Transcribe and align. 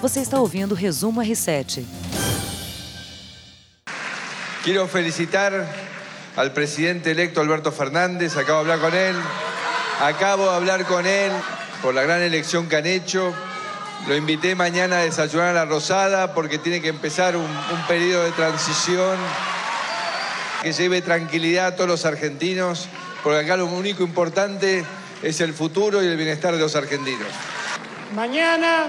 Você 0.00 0.20
está 0.20 0.38
ouvindo 0.38 0.72
o 0.72 0.76
Resumo 0.76 1.20
R7. 1.20 1.84
Quiero 4.62 4.86
felicitar 4.86 5.66
al 6.36 6.52
presidente 6.52 7.10
electo 7.10 7.40
Alberto 7.40 7.72
Fernández. 7.72 8.36
Acabo 8.36 8.64
de 8.64 8.72
hablar 8.72 8.78
con 8.78 8.94
él. 8.96 9.16
Acabo 10.00 10.44
de 10.50 10.56
hablar 10.56 10.84
con 10.84 11.04
él 11.04 11.32
por 11.82 11.94
la 11.94 12.02
gran 12.02 12.22
elección 12.22 12.68
que 12.68 12.76
han 12.76 12.86
hecho. 12.86 13.34
Lo 14.06 14.14
invité 14.14 14.54
mañana 14.54 14.98
a 14.98 15.02
desayunar 15.02 15.48
a 15.48 15.52
la 15.52 15.64
Rosada 15.64 16.32
porque 16.32 16.58
tiene 16.58 16.80
que 16.80 16.88
empezar 16.88 17.36
un, 17.36 17.42
un 17.42 17.86
periodo 17.88 18.22
de 18.22 18.30
transición 18.30 19.16
que 20.62 20.72
lleve 20.72 21.02
tranquilidad 21.02 21.66
a 21.66 21.74
todos 21.74 21.90
los 21.90 22.04
argentinos, 22.04 22.88
porque 23.24 23.40
acá 23.40 23.56
lo 23.56 23.66
único 23.66 24.04
importante 24.04 24.84
es 25.22 25.40
el 25.40 25.52
futuro 25.54 26.04
y 26.04 26.06
el 26.06 26.16
bienestar 26.16 26.54
de 26.54 26.60
los 26.60 26.76
argentinos. 26.76 27.28
Mañana, 28.14 28.86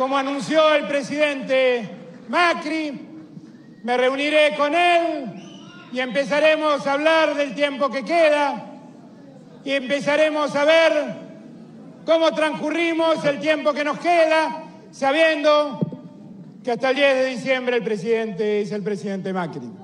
como 0.00 0.16
anunció 0.16 0.72
el 0.72 0.86
presidente 0.86 1.86
Macri, 2.30 3.06
me 3.82 3.98
reuniré 3.98 4.54
con 4.56 4.74
él 4.74 5.26
y 5.92 6.00
empezaremos 6.00 6.86
a 6.86 6.94
hablar 6.94 7.34
del 7.34 7.54
tiempo 7.54 7.90
que 7.90 8.02
queda 8.02 8.64
y 9.62 9.72
empezaremos 9.72 10.56
a 10.56 10.64
ver 10.64 10.92
cómo 12.06 12.32
transcurrimos 12.32 13.22
el 13.26 13.40
tiempo 13.40 13.74
que 13.74 13.84
nos 13.84 13.98
queda, 13.98 14.64
sabiendo 14.90 15.78
que 16.64 16.70
hasta 16.70 16.88
el 16.88 16.96
10 16.96 17.14
de 17.16 17.24
diciembre 17.26 17.76
el 17.76 17.84
presidente 17.84 18.62
es 18.62 18.72
el 18.72 18.82
presidente 18.82 19.34
Macri. 19.34 19.79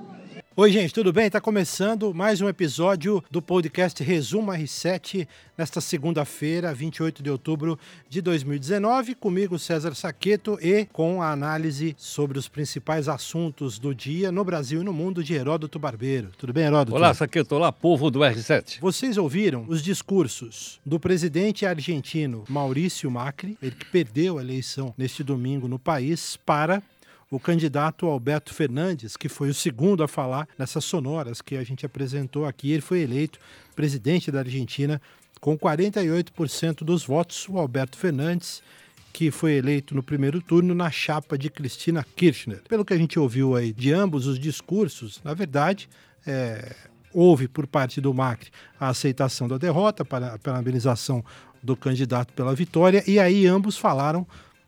Oi, 0.59 0.71
gente, 0.71 0.91
tudo 0.91 1.13
bem? 1.13 1.27
Está 1.27 1.39
começando 1.39 2.15
mais 2.15 2.41
um 2.41 2.49
episódio 2.49 3.23
do 3.29 3.43
podcast 3.43 4.03
Resumo 4.03 4.51
R7, 4.51 5.27
nesta 5.55 5.79
segunda-feira, 5.79 6.73
28 6.73 7.21
de 7.21 7.29
outubro 7.29 7.77
de 8.09 8.23
2019, 8.23 9.13
comigo 9.13 9.59
César 9.59 9.93
Saqueto 9.93 10.57
e 10.59 10.85
com 10.85 11.21
a 11.21 11.31
análise 11.31 11.93
sobre 11.95 12.39
os 12.39 12.47
principais 12.47 13.07
assuntos 13.07 13.77
do 13.77 13.93
dia 13.93 14.31
no 14.31 14.43
Brasil 14.43 14.81
e 14.81 14.83
no 14.83 14.91
mundo 14.91 15.23
de 15.23 15.35
Heródoto 15.35 15.77
Barbeiro. 15.77 16.31
Tudo 16.35 16.51
bem, 16.53 16.63
Heródoto? 16.63 16.97
Olá, 16.97 17.13
Saqueto. 17.13 17.53
Olá, 17.53 17.71
povo 17.71 18.09
do 18.09 18.21
R7. 18.21 18.79
Vocês 18.81 19.15
ouviram 19.15 19.63
os 19.67 19.83
discursos 19.83 20.79
do 20.83 20.99
presidente 20.99 21.67
argentino 21.67 22.45
Maurício 22.49 23.11
Macri, 23.11 23.55
ele 23.61 23.75
que 23.75 23.85
perdeu 23.85 24.39
a 24.39 24.41
eleição 24.41 24.91
neste 24.97 25.23
domingo 25.23 25.67
no 25.67 25.77
país, 25.77 26.35
para 26.35 26.81
o 27.29 27.39
candidato 27.39 28.05
Alberto 28.05 28.53
Fernandes, 28.53 29.17
que 29.17 29.27
foi 29.27 29.49
o 29.49 29.53
segundo 29.53 30.03
a 30.03 30.07
falar 30.07 30.47
nessas 30.57 30.85
sonoras 30.85 31.41
que 31.41 31.57
a 31.57 31.63
gente 31.63 31.85
apresentou 31.85 32.45
aqui. 32.45 32.71
Ele 32.71 32.81
foi 32.81 33.01
eleito 33.01 33.39
presidente 33.75 34.31
da 34.31 34.39
Argentina 34.39 35.01
com 35.41 35.57
48% 35.57 36.83
dos 36.83 37.05
votos. 37.05 37.47
O 37.49 37.57
Alberto 37.57 37.97
Fernandes, 37.97 38.63
que 39.11 39.29
foi 39.29 39.53
eleito 39.53 39.93
no 39.93 40.01
primeiro 40.01 40.41
turno 40.41 40.73
na 40.73 40.89
chapa 40.89 41.37
de 41.37 41.49
Cristina 41.49 42.05
Kirchner. 42.15 42.61
Pelo 42.69 42.85
que 42.85 42.93
a 42.93 42.97
gente 42.97 43.19
ouviu 43.19 43.55
aí 43.55 43.73
de 43.73 43.91
ambos 43.91 44.25
os 44.25 44.39
discursos, 44.39 45.19
na 45.23 45.33
verdade, 45.33 45.89
é, 46.25 46.75
houve 47.13 47.47
por 47.47 47.67
parte 47.67 47.99
do 47.99 48.13
Macri 48.13 48.49
a 48.79 48.89
aceitação 48.89 49.47
da 49.47 49.57
derrota, 49.57 50.05
para 50.05 50.35
a 50.35 50.39
parabenização 50.39 51.23
do 51.61 51.75
candidato 51.75 52.31
pela 52.33 52.55
vitória, 52.55 53.03
e 53.07 53.19
aí 53.19 53.47
ambos 53.47 53.77
falaram 53.77 54.25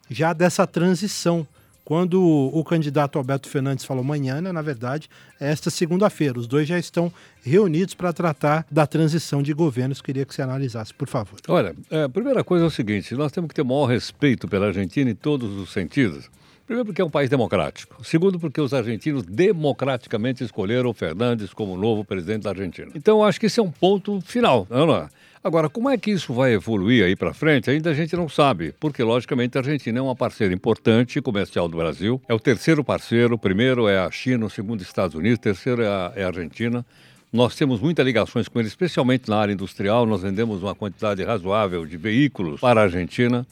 já 0.10 0.34
dessa 0.34 0.66
transição 0.66 1.48
quando 1.90 2.22
o 2.22 2.64
candidato 2.64 3.18
Alberto 3.18 3.50
Fernandes 3.50 3.84
falou 3.84 4.04
amanhã, 4.04 4.40
né, 4.40 4.52
na 4.52 4.62
verdade, 4.62 5.10
é 5.40 5.50
esta 5.50 5.72
segunda-feira. 5.72 6.38
Os 6.38 6.46
dois 6.46 6.68
já 6.68 6.78
estão 6.78 7.12
reunidos 7.42 7.96
para 7.96 8.14
tratar 8.14 8.64
da 8.70 8.86
transição 8.86 9.42
de 9.42 9.54
governos. 9.54 10.00
Queria 10.00 10.24
que 10.24 10.36
você 10.36 10.44
analisasse, 10.44 10.94
por 10.94 11.08
favor. 11.08 11.40
Olha, 11.48 11.76
é, 11.90 12.04
a 12.04 12.10
primeira 12.10 12.44
coisa 12.44 12.66
é 12.66 12.68
o 12.68 12.70
seguinte: 12.70 13.16
nós 13.16 13.32
temos 13.32 13.48
que 13.48 13.56
ter 13.56 13.64
o 13.64 13.66
maior 13.66 13.88
respeito 13.88 14.48
pela 14.48 14.68
Argentina 14.68 15.10
em 15.10 15.16
todos 15.16 15.52
os 15.58 15.74
sentidos. 15.74 16.30
Primeiro, 16.70 16.86
porque 16.86 17.02
é 17.02 17.04
um 17.04 17.10
país 17.10 17.32
democrático. 17.32 18.06
Segundo, 18.06 18.40
porque 18.40 18.62
os 18.62 18.76
argentinos 18.76 19.24
democraticamente 19.24 20.44
escolheram 20.44 20.92
o 20.92 20.94
Fernandes 20.94 21.52
como 21.52 21.76
novo 21.76 22.06
presidente 22.06 22.44
da 22.44 22.52
Argentina. 22.52 22.92
Então, 22.94 23.24
acho 23.24 23.40
que 23.40 23.48
esse 23.48 23.60
é 23.60 23.64
um 23.64 23.72
ponto 23.72 24.22
final, 24.22 24.68
não 24.70 24.96
é? 24.96 25.10
Agora, 25.44 25.68
como 25.68 25.90
é 25.90 25.98
que 25.98 26.12
isso 26.12 26.32
vai 26.32 26.54
evoluir 26.54 27.04
aí 27.04 27.16
para 27.16 27.34
frente? 27.34 27.72
Ainda 27.72 27.90
a 27.90 27.94
gente 27.96 28.16
não 28.16 28.30
sabe, 28.30 28.72
porque 28.80 29.02
logicamente 29.02 29.58
a 29.58 29.62
Argentina 29.62 29.98
é 29.98 30.02
uma 30.02 30.16
parceira 30.16 30.54
importante 30.54 31.20
comercial 31.20 31.68
do 31.68 31.76
Brasil. 31.76 32.22
É 32.30 32.36
o 32.36 32.40
terceiro 32.40 32.84
parceiro, 32.84 33.34
o 33.34 33.40
primeiro 33.40 33.88
é 33.88 33.98
a 33.98 34.12
China, 34.12 34.46
o 34.46 34.50
segundo 34.50 34.84
Estados 34.84 35.16
Unidos, 35.16 35.40
o 35.40 35.42
terceiro 35.42 35.82
é 35.82 35.88
a, 35.88 36.14
é 36.18 36.24
a 36.24 36.28
Argentina. 36.28 36.86
Nós 37.34 37.56
temos 37.56 37.82
muitas 37.82 38.06
ligações 38.06 38.48
com 38.48 38.60
eles, 38.60 38.72
especialmente 38.72 39.28
na 39.28 39.38
área 39.38 39.54
industrial. 39.54 40.06
Nós 40.06 40.22
vendemos 40.22 40.62
uma 40.62 40.76
quantidade 40.76 41.24
razoável 41.24 41.84
de 41.84 41.98
veículos 41.98 42.62
para 42.62 42.82
a 42.82 42.84
Argentina. 42.84 43.44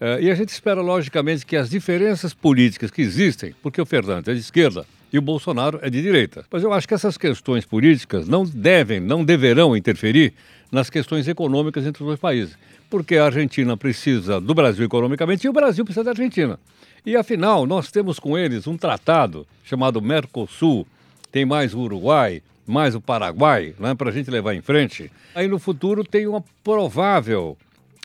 É, 0.00 0.20
e 0.20 0.30
a 0.30 0.34
gente 0.34 0.50
espera, 0.50 0.80
logicamente, 0.80 1.46
que 1.46 1.56
as 1.56 1.70
diferenças 1.70 2.34
políticas 2.34 2.90
que 2.90 3.00
existem, 3.02 3.54
porque 3.62 3.80
o 3.80 3.86
Fernando 3.86 4.28
é 4.28 4.34
de 4.34 4.40
esquerda 4.40 4.84
e 5.12 5.18
o 5.18 5.22
Bolsonaro 5.22 5.78
é 5.82 5.88
de 5.88 6.02
direita. 6.02 6.44
Mas 6.50 6.62
eu 6.62 6.72
acho 6.72 6.86
que 6.86 6.94
essas 6.94 7.16
questões 7.16 7.64
políticas 7.64 8.28
não 8.28 8.44
devem, 8.44 9.00
não 9.00 9.24
deverão 9.24 9.76
interferir 9.76 10.34
nas 10.70 10.90
questões 10.90 11.26
econômicas 11.28 11.86
entre 11.86 12.02
os 12.02 12.06
dois 12.06 12.20
países. 12.20 12.58
Porque 12.90 13.16
a 13.16 13.24
Argentina 13.24 13.76
precisa 13.76 14.40
do 14.40 14.54
Brasil 14.54 14.84
economicamente 14.84 15.46
e 15.46 15.50
o 15.50 15.52
Brasil 15.52 15.84
precisa 15.84 16.04
da 16.04 16.10
Argentina. 16.10 16.58
E 17.04 17.16
afinal, 17.16 17.66
nós 17.66 17.90
temos 17.90 18.18
com 18.18 18.36
eles 18.36 18.66
um 18.66 18.76
tratado 18.76 19.46
chamado 19.64 20.02
Mercosul, 20.02 20.86
tem 21.30 21.44
mais 21.44 21.72
o 21.72 21.80
Uruguai, 21.80 22.42
mais 22.66 22.94
o 22.94 23.00
Paraguai, 23.00 23.74
né, 23.78 23.94
para 23.94 24.10
a 24.10 24.12
gente 24.12 24.30
levar 24.30 24.54
em 24.54 24.60
frente. 24.60 25.10
Aí 25.34 25.46
no 25.46 25.58
futuro 25.58 26.02
tem 26.02 26.26
um 26.26 26.42
provável 26.64 27.56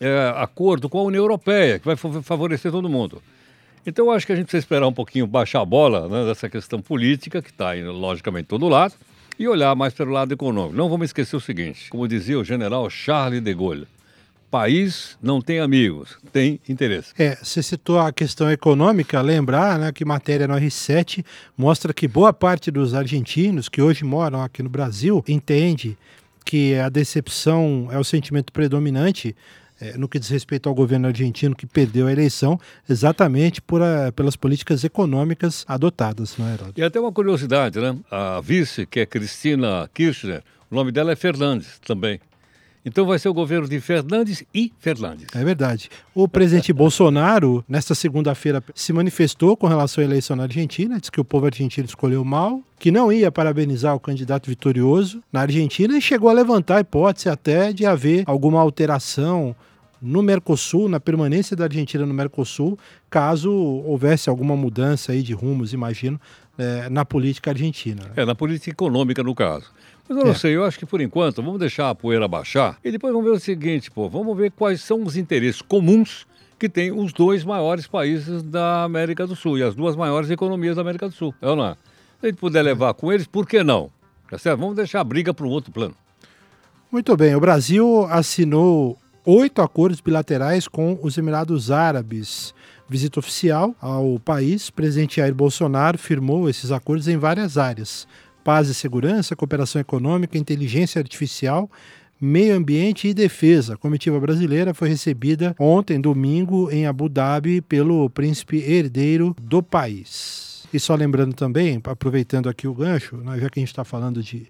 é, 0.02 0.34
acordo 0.36 0.90
com 0.90 0.98
a 0.98 1.04
União 1.04 1.24
Europeia, 1.24 1.78
que 1.78 1.86
vai 1.86 1.96
favorecer 1.96 2.72
todo 2.72 2.90
mundo. 2.90 3.22
Então 3.86 4.08
eu 4.08 4.12
acho 4.12 4.26
que 4.26 4.34
a 4.34 4.36
gente 4.36 4.46
precisa 4.46 4.64
esperar 4.64 4.88
um 4.88 4.94
pouquinho 4.94 5.28
baixar 5.28 5.62
a 5.62 5.66
bola 5.66 6.10
né, 6.10 6.26
dessa 6.26 6.50
questão 6.50 6.82
política, 6.82 7.42
que 7.42 7.52
está, 7.52 7.74
logicamente, 7.74 8.48
todo 8.48 8.68
lado, 8.68 8.96
e 9.38 9.48
olhar 9.48 9.76
mais 9.76 9.94
pelo 9.94 10.12
lado 10.12 10.34
econômico. 10.34 10.76
Não 10.76 10.90
vamos 10.90 11.06
esquecer 11.06 11.36
o 11.36 11.40
seguinte, 11.40 11.90
como 11.90 12.08
dizia 12.08 12.40
o 12.40 12.44
general 12.44 12.90
Charles 12.90 13.42
de 13.42 13.54
Gaulle, 13.54 13.88
país 14.50 15.18
não 15.22 15.40
tem 15.40 15.60
amigos, 15.60 16.18
tem 16.34 16.60
interesse. 16.68 17.14
É, 17.18 17.38
você 17.42 17.64
citou 17.64 18.00
a 18.00 18.12
questão 18.12 18.52
econômica, 18.52 19.22
lembrar 19.22 19.80
né, 19.80 19.92
que 19.92 20.04
matéria 20.04 20.48
no 20.48 20.56
R7 20.56 21.24
mostra 21.58 21.94
que 21.94 22.08
boa 22.08 22.34
parte 22.34 22.70
dos 22.70 22.94
argentinos 22.94 23.70
que 23.70 23.82
hoje 23.82 24.04
moram 24.04 24.42
aqui 24.42 24.62
no 24.62 24.70
Brasil 24.70 25.24
entende 25.28 25.98
que 26.44 26.76
a 26.76 26.90
decepção 26.90 27.88
é 27.92 27.98
o 27.98 28.04
sentimento 28.04 28.52
predominante 28.52 29.36
é, 29.82 29.98
no 29.98 30.08
que 30.08 30.20
diz 30.20 30.30
respeito 30.30 30.70
ao 30.70 30.76
governo 30.76 31.08
argentino 31.08 31.56
que 31.56 31.66
perdeu 31.66 32.06
a 32.06 32.12
eleição, 32.12 32.60
exatamente 32.88 33.62
por 33.62 33.82
a, 33.82 34.12
pelas 34.12 34.36
políticas 34.36 34.84
econômicas 34.84 35.66
adotadas, 35.68 36.38
não 36.38 36.48
é, 36.48 36.54
Heródoto? 36.54 36.80
E 36.80 36.84
até 36.84 37.00
uma 37.00 37.12
curiosidade, 37.12 37.80
né? 37.80 37.98
A 38.12 38.40
vice, 38.40 38.86
que 38.86 39.00
é 39.00 39.06
Cristina 39.06 39.90
Kirchner, 39.92 40.44
o 40.70 40.76
nome 40.76 40.92
dela 40.92 41.12
é 41.12 41.16
Fernandes 41.16 41.80
também. 41.84 42.20
Então 42.84 43.06
vai 43.06 43.20
ser 43.20 43.30
o 43.30 43.34
governo 43.34 43.68
de 43.68 43.80
Fernandes 43.80 44.44
e 44.54 44.74
Fernandes. 44.80 45.28
É 45.36 45.44
verdade. 45.44 45.90
O 46.16 46.28
presidente 46.28 46.74
Bolsonaro, 46.74 47.64
nesta 47.68 47.94
segunda-feira, 47.94 48.64
se 48.74 48.92
manifestou 48.92 49.56
com 49.56 49.68
relação 49.68 50.02
à 50.02 50.06
eleição 50.06 50.36
na 50.36 50.44
Argentina, 50.44 51.00
disse 51.00 51.12
que 51.12 51.22
o 51.22 51.26
povo 51.26 51.46
argentino 51.46 51.86
escolheu 51.86 52.26
mal, 52.26 52.62
que 52.80 52.90
não 52.90 53.12
ia 53.12 53.32
parabenizar 53.32 53.96
o 53.96 54.00
candidato 54.00 54.50
vitorioso 54.50 55.22
na 55.32 55.42
Argentina 55.42 55.96
e 55.96 56.02
chegou 56.02 56.30
a 56.30 56.34
levantar 56.34 56.78
a 56.78 56.82
hipótese 56.82 57.30
até 57.30 57.72
de 57.72 57.86
haver 57.86 58.24
alguma 58.26 58.60
alteração 58.60 59.56
no 60.02 60.24
Mercosul, 60.24 60.90
na 60.90 61.00
permanência 61.00 61.56
da 61.56 61.66
Argentina 61.66 62.06
no 62.06 62.14
Mercosul, 62.14 62.78
caso 63.10 63.54
houvesse 63.54 64.30
alguma 64.30 64.56
mudança 64.56 65.12
aí 65.12 65.22
de 65.22 65.34
rumos, 65.34 65.74
imagino, 65.74 66.20
é, 66.58 66.90
na 66.90 67.06
política 67.06 67.52
argentina. 67.52 68.12
É, 68.16 68.26
na 68.26 68.34
política 68.34 68.72
econômica, 68.72 69.22
no 69.22 69.36
caso. 69.36 69.72
Mas 70.10 70.18
eu 70.18 70.26
não 70.26 70.32
é. 70.32 70.36
sei, 70.36 70.56
eu 70.56 70.66
acho 70.66 70.80
que 70.80 70.86
por 70.86 71.00
enquanto 71.00 71.42
vamos 71.42 71.60
deixar 71.60 71.90
a 71.90 71.96
poeira 71.96 72.28
baixar 72.28 72.78
e 72.84 72.92
depois 72.92 73.14
vamos 73.14 73.30
ver 73.30 73.38
o 73.38 73.40
seguinte, 73.40 73.92
pô, 73.92 74.10
vamos 74.10 74.36
ver 74.36 74.52
quais 74.52 74.82
são 74.82 75.04
os 75.04 75.16
interesses 75.16 75.62
comuns 75.62 76.26
que 76.60 76.68
tem 76.68 76.92
os 76.92 77.14
dois 77.14 77.44
maiores 77.44 77.88
países 77.88 78.44
da 78.44 78.84
América 78.84 79.26
do 79.26 79.36
Sul 79.36 79.58
e 79.58 79.64
as 79.64 79.74
duas 79.74 79.96
maiores 79.96 80.30
economias 80.30 80.76
da 80.76 80.82
América 80.82 81.08
do 81.08 81.16
Sul. 81.16 81.34
É 81.42 81.50
ou 81.50 81.56
não 81.56 81.66
é? 81.66 81.74
Se 82.20 82.28
a 82.28 82.30
gente 82.30 82.38
puder 82.38 82.62
levar 82.62 82.94
com 82.94 83.12
eles, 83.12 83.26
por 83.26 83.48
que 83.48 83.64
não? 83.64 83.90
Tá 84.30 84.38
certo? 84.38 84.60
Vamos 84.60 84.76
deixar 84.76 85.02
a 85.02 85.04
briga 85.04 85.34
para 85.34 85.46
um 85.46 85.50
outro 85.50 85.72
plano. 85.72 85.96
Muito 86.92 87.16
bem, 87.18 87.34
o 87.36 87.40
Brasil 87.40 88.06
assinou 88.10 88.98
oito 89.26 89.62
acordos 89.62 90.02
bilaterais 90.02 90.68
com 90.68 90.98
os 91.02 91.18
Emirados 91.18 91.72
Árabes. 91.72 92.54
Visita 92.90 93.20
oficial 93.20 93.74
ao 93.80 94.20
país, 94.20 94.70
presidente 94.70 95.18
Jair 95.18 95.34
Bolsonaro 95.34 95.98
firmou 95.98 96.50
esses 96.50 96.72
acordos 96.72 97.08
em 97.08 97.18
várias 97.18 97.58
áreas: 97.58 98.08
paz 98.44 98.68
e 98.68 98.74
segurança, 98.74 99.36
cooperação 99.36 99.80
econômica, 99.80 100.38
inteligência 100.38 101.00
artificial, 101.00 101.70
meio 102.20 102.56
ambiente 102.56 103.08
e 103.08 103.14
defesa. 103.14 103.76
A 103.76 103.78
comitiva 103.78 104.20
brasileira 104.20 104.74
foi 104.74 104.90
recebida 104.90 105.56
ontem, 105.58 106.02
domingo, 106.02 106.70
em 106.70 106.86
Abu 106.86 107.08
Dhabi, 107.08 107.62
pelo 107.62 108.10
príncipe 108.10 108.58
herdeiro 108.58 109.36
do 109.42 109.64
país. 109.64 110.68
E 110.74 110.80
só 110.80 110.96
lembrando 110.96 111.34
também, 111.34 111.82
aproveitando 111.84 112.48
aqui 112.50 112.68
o 112.68 112.74
gancho, 112.74 113.18
né, 113.18 113.40
já 113.40 113.50
que 113.50 113.60
a 113.60 113.62
gente 113.62 113.72
está 113.72 113.84
falando 113.84 114.22
de 114.22 114.48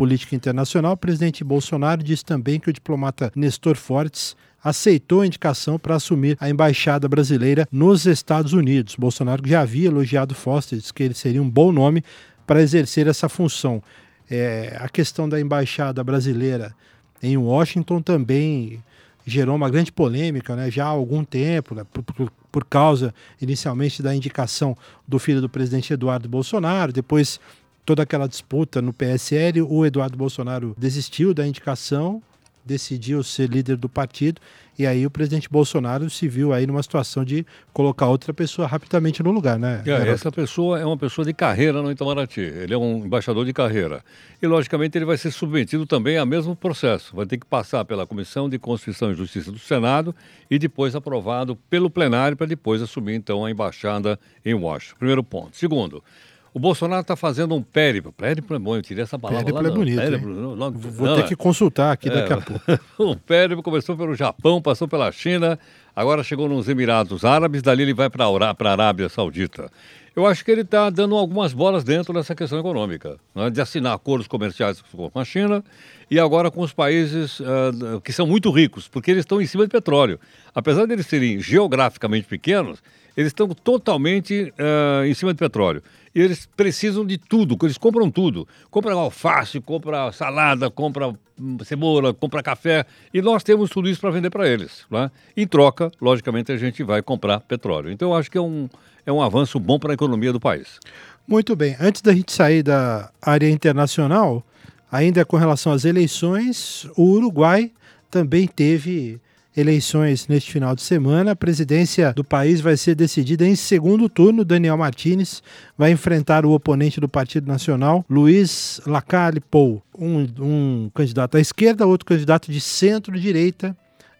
política 0.00 0.34
internacional, 0.34 0.92
o 0.92 0.96
presidente 0.96 1.44
Bolsonaro 1.44 2.02
disse 2.02 2.24
também 2.24 2.58
que 2.58 2.70
o 2.70 2.72
diplomata 2.72 3.30
Nestor 3.36 3.76
Fortes 3.76 4.34
aceitou 4.64 5.20
a 5.20 5.26
indicação 5.26 5.78
para 5.78 5.94
assumir 5.94 6.38
a 6.40 6.48
embaixada 6.48 7.06
brasileira 7.06 7.68
nos 7.70 8.06
Estados 8.06 8.54
Unidos. 8.54 8.96
Bolsonaro 8.96 9.46
já 9.46 9.60
havia 9.60 9.88
elogiado 9.88 10.34
Foster, 10.34 10.78
disse 10.78 10.94
que 10.94 11.02
ele 11.02 11.12
seria 11.12 11.42
um 11.42 11.50
bom 11.50 11.70
nome 11.70 12.02
para 12.46 12.62
exercer 12.62 13.08
essa 13.08 13.28
função. 13.28 13.82
É, 14.30 14.74
a 14.80 14.88
questão 14.88 15.28
da 15.28 15.38
embaixada 15.38 16.02
brasileira 16.02 16.74
em 17.22 17.36
Washington 17.36 18.00
também 18.00 18.82
gerou 19.26 19.54
uma 19.54 19.68
grande 19.68 19.92
polêmica 19.92 20.56
né, 20.56 20.70
já 20.70 20.86
há 20.86 20.88
algum 20.88 21.22
tempo, 21.22 21.74
né, 21.74 21.84
por, 21.92 22.02
por, 22.02 22.32
por, 22.50 22.64
causa 22.64 23.14
inicialmente 23.38 24.02
da 24.02 24.14
indicação 24.14 24.74
do 25.06 25.18
filho 25.18 25.42
do 25.42 25.48
presidente 25.48 25.92
Eduardo 25.92 26.26
Bolsonaro, 26.26 26.90
depois 26.90 27.38
toda 27.84 28.02
aquela 28.02 28.28
disputa 28.28 28.80
no 28.80 28.92
PSL, 28.92 29.62
o 29.62 29.84
Eduardo 29.84 30.16
Bolsonaro 30.16 30.74
desistiu 30.78 31.34
da 31.34 31.46
indicação 31.46 32.22
decidiu 32.64 33.22
ser 33.22 33.48
líder 33.48 33.76
do 33.76 33.88
partido 33.88 34.40
e 34.78 34.86
aí 34.86 35.04
o 35.04 35.10
presidente 35.10 35.48
Bolsonaro 35.48 36.08
se 36.08 36.26
viu 36.28 36.52
aí 36.52 36.66
numa 36.66 36.82
situação 36.82 37.24
de 37.24 37.44
colocar 37.72 38.06
outra 38.06 38.32
pessoa 38.32 38.66
rapidamente 38.66 39.22
no 39.22 39.30
lugar, 39.30 39.58
né? 39.58 39.82
É, 39.86 40.08
essa 40.08 40.32
pessoa 40.32 40.78
é 40.78 40.84
uma 40.84 40.96
pessoa 40.96 41.24
de 41.24 41.34
carreira 41.34 41.82
no 41.82 41.90
Itamaraty, 41.90 42.40
ele 42.40 42.72
é 42.72 42.78
um 42.78 43.04
embaixador 43.04 43.44
de 43.44 43.52
carreira 43.52 44.02
e 44.40 44.46
logicamente 44.46 44.96
ele 44.96 45.04
vai 45.04 45.18
ser 45.18 45.30
submetido 45.32 45.84
também 45.84 46.16
ao 46.16 46.26
mesmo 46.26 46.54
processo, 46.56 47.14
vai 47.14 47.26
ter 47.26 47.38
que 47.38 47.46
passar 47.46 47.84
pela 47.84 48.06
Comissão 48.06 48.48
de 48.48 48.58
Constituição 48.58 49.10
e 49.10 49.14
Justiça 49.14 49.50
do 49.50 49.58
Senado 49.58 50.14
e 50.50 50.58
depois 50.58 50.94
aprovado 50.94 51.56
pelo 51.68 51.90
plenário 51.90 52.36
para 52.36 52.46
depois 52.46 52.80
assumir 52.80 53.14
então 53.14 53.44
a 53.44 53.50
embaixada 53.50 54.18
em 54.44 54.54
Washington. 54.54 54.96
Primeiro 54.98 55.22
ponto. 55.22 55.56
Segundo, 55.56 56.02
o 56.52 56.58
Bolsonaro 56.58 57.02
está 57.02 57.14
fazendo 57.14 57.54
um 57.54 57.62
périplo. 57.62 58.12
Périplo 58.12 58.56
é 58.56 58.58
bom, 58.58 58.76
eu 58.76 58.82
tirei 58.82 59.04
essa 59.04 59.18
palavra 59.18 59.44
périplo 59.44 59.62
lá. 59.62 59.68
é 59.68 59.72
bonito. 59.72 60.00
Périplo, 60.00 60.56
Vou 60.72 61.06
não, 61.06 61.16
ter 61.16 61.24
que 61.24 61.36
consultar 61.36 61.92
aqui 61.92 62.08
é, 62.08 62.12
daqui 62.12 62.32
a 62.32 62.40
pouco. 62.40 62.62
o 62.98 63.16
périplo 63.20 63.62
começou 63.62 63.96
pelo 63.96 64.14
Japão, 64.14 64.60
passou 64.60 64.88
pela 64.88 65.10
China, 65.12 65.58
agora 65.94 66.24
chegou 66.24 66.48
nos 66.48 66.68
Emirados 66.68 67.24
Árabes, 67.24 67.62
dali 67.62 67.82
ele 67.82 67.94
vai 67.94 68.10
para 68.10 68.26
a 68.26 68.70
Arábia 68.70 69.08
Saudita. 69.08 69.70
Eu 70.14 70.26
acho 70.26 70.44
que 70.44 70.50
ele 70.50 70.62
está 70.62 70.90
dando 70.90 71.14
algumas 71.14 71.52
bolas 71.52 71.84
dentro 71.84 72.12
dessa 72.12 72.34
questão 72.34 72.58
econômica, 72.58 73.16
né, 73.32 73.48
de 73.48 73.60
assinar 73.60 73.94
acordos 73.94 74.26
comerciais 74.26 74.82
com 74.82 75.10
a 75.14 75.24
China 75.24 75.64
e 76.10 76.18
agora 76.18 76.50
com 76.50 76.62
os 76.62 76.72
países 76.72 77.38
uh, 77.38 78.00
que 78.02 78.12
são 78.12 78.26
muito 78.26 78.50
ricos, 78.50 78.88
porque 78.88 79.12
eles 79.12 79.22
estão 79.22 79.40
em 79.40 79.46
cima 79.46 79.64
de 79.64 79.70
petróleo. 79.70 80.18
Apesar 80.52 80.84
de 80.86 80.92
eles 80.92 81.06
serem 81.06 81.38
geograficamente 81.40 82.26
pequenos, 82.26 82.82
eles 83.16 83.30
estão 83.30 83.48
totalmente 83.48 84.52
uh, 84.58 85.04
em 85.04 85.14
cima 85.14 85.32
de 85.32 85.38
petróleo. 85.38 85.82
E 86.14 86.20
eles 86.20 86.48
precisam 86.56 87.06
de 87.06 87.16
tudo, 87.16 87.56
eles 87.62 87.78
compram 87.78 88.10
tudo. 88.10 88.46
Compram 88.70 88.98
alface, 88.98 89.60
compram 89.60 90.10
salada, 90.10 90.68
compram 90.68 91.16
hum, 91.38 91.56
cebola, 91.64 92.12
compram 92.12 92.42
café. 92.42 92.84
E 93.14 93.22
nós 93.22 93.44
temos 93.44 93.70
tudo 93.70 93.88
isso 93.88 94.00
para 94.00 94.10
vender 94.10 94.30
para 94.30 94.48
eles. 94.48 94.84
Né? 94.90 95.10
Em 95.36 95.46
troca, 95.46 95.90
logicamente, 96.00 96.50
a 96.50 96.56
gente 96.56 96.82
vai 96.82 97.00
comprar 97.00 97.40
petróleo. 97.40 97.90
Então, 97.92 98.10
eu 98.10 98.16
acho 98.16 98.30
que 98.30 98.36
é 98.36 98.40
um, 98.40 98.68
é 99.06 99.12
um 99.12 99.22
avanço 99.22 99.60
bom 99.60 99.78
para 99.78 99.92
a 99.92 99.94
economia 99.94 100.32
do 100.32 100.40
país. 100.40 100.80
Muito 101.28 101.54
bem. 101.54 101.76
Antes 101.78 102.02
da 102.02 102.12
gente 102.12 102.32
sair 102.32 102.64
da 102.64 103.12
área 103.22 103.48
internacional, 103.48 104.44
ainda 104.90 105.24
com 105.24 105.36
relação 105.36 105.72
às 105.72 105.84
eleições, 105.84 106.88
o 106.96 107.04
Uruguai 107.04 107.70
também 108.10 108.48
teve 108.48 109.20
eleições 109.56 110.28
neste 110.28 110.52
final 110.52 110.74
de 110.74 110.82
semana. 110.82 111.32
A 111.32 111.36
presidência 111.36 112.12
do 112.12 112.24
país 112.24 112.60
vai 112.60 112.76
ser 112.76 112.94
decidida 112.94 113.46
em 113.46 113.56
segundo 113.56 114.08
turno. 114.08 114.44
Daniel 114.44 114.76
Martins 114.76 115.42
vai 115.76 115.90
enfrentar 115.90 116.44
o 116.46 116.52
oponente 116.52 117.00
do 117.00 117.08
Partido 117.08 117.46
Nacional, 117.46 118.04
Luiz 118.08 118.80
Lacalle 118.86 119.40
Pou, 119.40 119.82
um, 119.98 120.26
um 120.38 120.90
candidato 120.94 121.36
à 121.36 121.40
esquerda, 121.40 121.86
outro 121.86 122.06
candidato 122.06 122.50
de 122.50 122.60
centro-direita. 122.60 123.76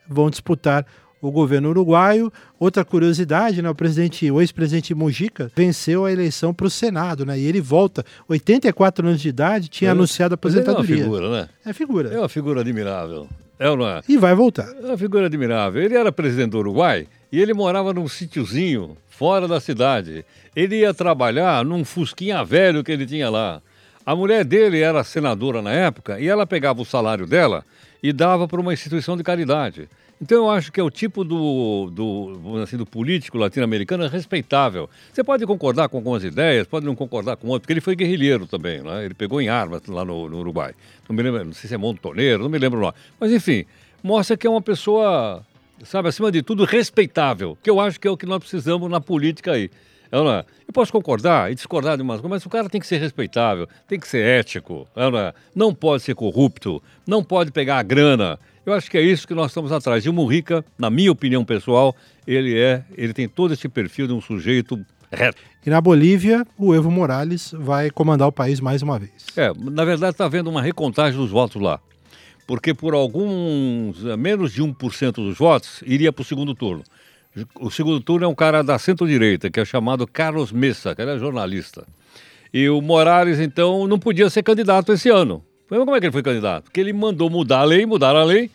Vão 0.08 0.28
disputar 0.28 0.84
o 1.20 1.30
governo 1.30 1.68
uruguaio. 1.68 2.32
Outra 2.58 2.84
curiosidade, 2.84 3.62
né, 3.62 3.70
o 3.70 3.74
presidente, 3.74 4.30
o 4.30 4.40
ex-presidente 4.40 4.94
Mujica 4.94 5.50
venceu 5.54 6.04
a 6.04 6.12
eleição 6.12 6.52
para 6.52 6.66
o 6.66 6.70
Senado, 6.70 7.24
né? 7.24 7.38
E 7.38 7.44
ele 7.44 7.60
volta, 7.60 8.04
84 8.28 9.06
anos 9.06 9.20
de 9.20 9.28
idade, 9.28 9.68
tinha 9.68 9.90
é, 9.90 9.92
anunciado 9.92 10.34
a 10.34 10.36
aposentadoria. 10.36 10.96
É 10.96 10.98
uma 10.98 11.04
figura, 11.04 11.30
né? 11.30 11.48
É 11.64 11.72
figura. 11.72 12.08
É 12.14 12.18
uma 12.18 12.28
figura 12.28 12.60
admirável. 12.60 13.28
É 13.60 13.68
ou 13.68 13.76
não 13.76 13.86
é? 13.86 14.00
E 14.08 14.16
vai 14.16 14.34
voltar. 14.34 14.72
É 14.82 14.86
uma 14.86 14.96
figura 14.96 15.26
admirável. 15.26 15.82
Ele 15.82 15.94
era 15.94 16.10
presidente 16.10 16.52
do 16.52 16.58
Uruguai 16.60 17.06
e 17.30 17.38
ele 17.38 17.52
morava 17.52 17.92
num 17.92 18.08
sítiozinho 18.08 18.96
fora 19.10 19.46
da 19.46 19.60
cidade. 19.60 20.24
Ele 20.56 20.76
ia 20.76 20.94
trabalhar 20.94 21.62
num 21.62 21.84
fusquinha 21.84 22.42
velho 22.42 22.82
que 22.82 22.90
ele 22.90 23.04
tinha 23.04 23.28
lá. 23.28 23.60
A 24.06 24.16
mulher 24.16 24.46
dele 24.46 24.80
era 24.80 25.04
senadora 25.04 25.60
na 25.60 25.72
época 25.72 26.18
e 26.18 26.26
ela 26.26 26.46
pegava 26.46 26.80
o 26.80 26.86
salário 26.86 27.26
dela 27.26 27.62
e 28.02 28.12
dava 28.12 28.48
para 28.48 28.60
uma 28.60 28.72
instituição 28.72 29.16
de 29.16 29.22
caridade. 29.22 29.88
Então 30.22 30.36
eu 30.36 30.50
acho 30.50 30.70
que 30.70 30.78
é 30.78 30.82
o 30.82 30.90
tipo 30.90 31.24
do, 31.24 31.90
do, 31.90 32.58
assim, 32.62 32.76
do 32.76 32.84
político 32.84 33.38
latino-americano 33.38 34.06
respeitável. 34.06 34.88
Você 35.10 35.24
pode 35.24 35.46
concordar 35.46 35.88
com 35.88 35.96
algumas 35.96 36.22
ideias, 36.22 36.66
pode 36.66 36.84
não 36.84 36.94
concordar 36.94 37.36
com 37.36 37.48
outras, 37.48 37.62
porque 37.62 37.72
ele 37.72 37.80
foi 37.80 37.96
guerrilheiro 37.96 38.46
também, 38.46 38.82
né? 38.82 39.06
ele 39.06 39.14
pegou 39.14 39.40
em 39.40 39.48
armas 39.48 39.86
lá 39.86 40.04
no, 40.04 40.28
no, 40.28 40.40
Uruguai. 40.40 40.74
Não 41.08 41.16
me 41.16 41.22
lembro, 41.22 41.46
não 41.46 41.52
sei 41.54 41.68
se 41.68 41.74
é 41.74 41.78
montoneiro, 41.78 42.42
não 42.42 42.50
me 42.50 42.58
lembro 42.58 42.80
lá. 42.80 42.94
Mas 43.18 43.32
enfim, 43.32 43.64
mostra 44.02 44.36
que 44.36 44.46
é 44.46 44.50
uma 44.50 44.60
pessoa, 44.60 45.42
sabe, 45.84 46.10
acima 46.10 46.30
de 46.30 46.42
tudo, 46.42 46.64
respeitável, 46.64 47.56
que 47.62 47.70
eu 47.70 47.80
acho 47.80 47.98
que 47.98 48.06
é 48.06 48.10
o 48.10 48.16
que 48.16 48.26
nós 48.26 48.40
precisamos 48.40 48.90
na 48.90 49.00
política 49.00 49.52
aí. 49.52 49.70
É 50.12 50.16
não 50.16 50.30
é? 50.30 50.44
Eu 50.66 50.72
posso 50.72 50.90
concordar 50.92 51.50
e 51.50 51.54
discordar 51.54 51.96
de 51.96 52.02
umas 52.02 52.20
coisas, 52.20 52.30
mas 52.30 52.46
o 52.46 52.48
cara 52.48 52.68
tem 52.68 52.80
que 52.80 52.86
ser 52.86 52.98
respeitável, 52.98 53.68
tem 53.86 53.98
que 53.98 54.08
ser 54.08 54.24
ético, 54.24 54.86
é 54.96 55.10
não, 55.10 55.18
é? 55.18 55.34
não 55.54 55.74
pode 55.74 56.02
ser 56.02 56.14
corrupto, 56.14 56.82
não 57.06 57.22
pode 57.22 57.52
pegar 57.52 57.78
a 57.78 57.82
grana. 57.82 58.38
Eu 58.64 58.72
acho 58.72 58.90
que 58.90 58.98
é 58.98 59.02
isso 59.02 59.26
que 59.26 59.34
nós 59.34 59.50
estamos 59.50 59.72
atrás. 59.72 60.04
E 60.04 60.08
o 60.08 60.12
Murrica, 60.12 60.64
na 60.78 60.90
minha 60.90 61.10
opinião 61.10 61.44
pessoal, 61.44 61.94
ele 62.26 62.58
é, 62.58 62.84
ele 62.96 63.12
tem 63.12 63.28
todo 63.28 63.54
esse 63.54 63.68
perfil 63.68 64.06
de 64.06 64.12
um 64.12 64.20
sujeito 64.20 64.78
reto. 65.10 65.42
E 65.64 65.70
na 65.70 65.80
Bolívia, 65.80 66.46
o 66.56 66.74
Evo 66.74 66.90
Morales 66.90 67.52
vai 67.56 67.90
comandar 67.90 68.28
o 68.28 68.32
país 68.32 68.60
mais 68.60 68.82
uma 68.82 68.98
vez. 68.98 69.26
É, 69.36 69.52
na 69.58 69.84
verdade 69.84 70.12
está 70.12 70.24
havendo 70.26 70.48
uma 70.48 70.62
recontagem 70.62 71.18
dos 71.18 71.30
votos 71.30 71.60
lá. 71.60 71.80
Porque 72.46 72.74
por 72.74 72.94
alguns, 72.94 74.02
menos 74.18 74.52
de 74.52 74.62
1% 74.62 75.12
dos 75.12 75.38
votos, 75.38 75.82
iria 75.86 76.12
para 76.12 76.22
o 76.22 76.24
segundo 76.24 76.54
turno. 76.54 76.82
O 77.60 77.70
segundo 77.70 78.00
turno 78.00 78.26
é 78.26 78.28
um 78.28 78.34
cara 78.34 78.62
da 78.62 78.78
centro-direita, 78.78 79.50
que 79.50 79.60
é 79.60 79.64
chamado 79.64 80.06
Carlos 80.06 80.50
Messa, 80.50 80.94
que 80.94 81.02
ele 81.02 81.12
é 81.12 81.18
jornalista. 81.18 81.86
E 82.52 82.68
o 82.68 82.80
Morales, 82.80 83.38
então, 83.38 83.86
não 83.86 83.98
podia 83.98 84.28
ser 84.28 84.42
candidato 84.42 84.92
esse 84.92 85.08
ano. 85.08 85.44
Como 85.68 85.94
é 85.94 86.00
que 86.00 86.06
ele 86.06 86.12
foi 86.12 86.22
candidato? 86.22 86.64
Porque 86.64 86.80
ele 86.80 86.92
mandou 86.92 87.30
mudar 87.30 87.60
a 87.60 87.64
lei, 87.64 87.86
mudar 87.86 88.16
a 88.16 88.24
lei, 88.24 88.50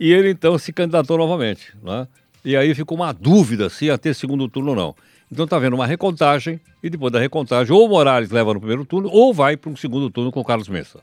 e 0.00 0.12
ele 0.12 0.30
então 0.30 0.58
se 0.58 0.72
candidatou 0.72 1.16
novamente. 1.16 1.72
Né? 1.80 2.08
E 2.44 2.56
aí 2.56 2.74
ficou 2.74 2.98
uma 2.98 3.12
dúvida 3.12 3.68
se 3.70 3.84
ia 3.84 3.96
ter 3.96 4.14
segundo 4.14 4.48
turno 4.48 4.70
ou 4.70 4.76
não. 4.76 4.94
Então 5.30 5.44
está 5.44 5.56
havendo 5.56 5.76
uma 5.76 5.86
recontagem, 5.86 6.60
e 6.82 6.90
depois 6.90 7.12
da 7.12 7.20
recontagem, 7.20 7.72
ou 7.72 7.86
o 7.86 7.88
Morales 7.88 8.30
leva 8.30 8.52
no 8.52 8.58
primeiro 8.58 8.84
turno, 8.84 9.08
ou 9.12 9.32
vai 9.32 9.56
para 9.56 9.70
um 9.70 9.76
segundo 9.76 10.10
turno 10.10 10.32
com 10.32 10.40
o 10.40 10.44
Carlos 10.44 10.68
Messa. 10.68 11.00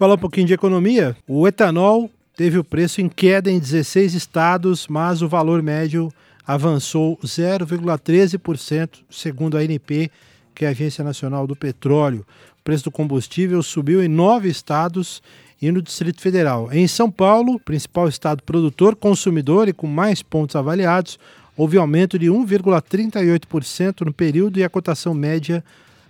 Falar 0.00 0.14
um 0.14 0.16
pouquinho 0.16 0.46
de 0.46 0.54
economia. 0.54 1.14
O 1.28 1.46
etanol 1.46 2.10
teve 2.34 2.56
o 2.56 2.64
preço 2.64 3.02
em 3.02 3.08
queda 3.10 3.50
em 3.50 3.58
16 3.58 4.14
estados, 4.14 4.86
mas 4.88 5.20
o 5.20 5.28
valor 5.28 5.62
médio 5.62 6.10
avançou 6.46 7.18
0,13%, 7.18 9.00
segundo 9.10 9.58
a 9.58 9.60
ANP, 9.60 10.10
que 10.54 10.64
é 10.64 10.68
a 10.68 10.70
Agência 10.70 11.04
Nacional 11.04 11.46
do 11.46 11.54
Petróleo. 11.54 12.24
O 12.58 12.64
preço 12.64 12.84
do 12.84 12.90
combustível 12.90 13.62
subiu 13.62 14.02
em 14.02 14.08
nove 14.08 14.48
estados 14.48 15.22
e 15.60 15.70
no 15.70 15.82
Distrito 15.82 16.22
Federal. 16.22 16.72
Em 16.72 16.88
São 16.88 17.10
Paulo, 17.10 17.60
principal 17.60 18.08
estado 18.08 18.42
produtor, 18.42 18.96
consumidor 18.96 19.68
e 19.68 19.74
com 19.74 19.86
mais 19.86 20.22
pontos 20.22 20.56
avaliados, 20.56 21.18
houve 21.54 21.76
aumento 21.76 22.18
de 22.18 22.28
1,38% 22.28 24.00
no 24.06 24.14
período 24.14 24.58
e 24.58 24.64
a 24.64 24.70
cotação 24.70 25.12
média 25.12 25.62